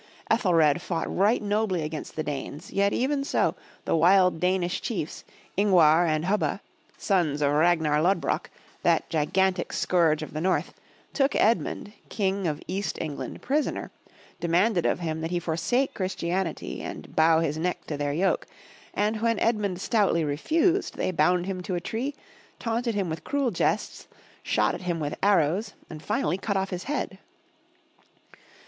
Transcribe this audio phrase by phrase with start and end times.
[0.31, 3.53] Ethel red fought right nobly against the Danes, yet even so,
[3.85, 5.23] the wild Danish chiefs,
[5.55, 6.59] Ing'war and Hub'ba,
[6.97, 8.49] sons of Rag'nar Lod'brok,
[8.81, 10.73] that gigantic scourge of the North,
[11.13, 13.91] took Edmund, King of East Eng land, prisoner,
[14.39, 18.47] demanded of him that he forsake Christianity and bow his neck to their yoke,
[18.95, 22.15] and when Edmund stoutly refused, they bound him to a tree,
[22.57, 24.07] taunted him with cruel jests,
[24.41, 27.19] shot at him with arrows, and finally cut off his head.